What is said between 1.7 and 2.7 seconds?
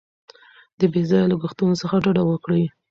څخه ډډه وکړئ.